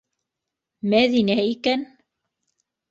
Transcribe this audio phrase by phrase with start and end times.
[0.95, 1.89] Мәҙинә икән.